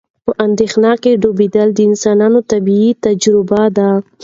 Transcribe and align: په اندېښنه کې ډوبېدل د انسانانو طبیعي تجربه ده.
په 0.25 0.31
اندېښنه 0.45 0.91
کې 1.03 1.19
ډوبېدل 1.21 1.67
د 1.73 1.79
انسانانو 1.89 2.39
طبیعي 2.51 2.91
تجربه 3.05 3.61
ده. 3.77 3.89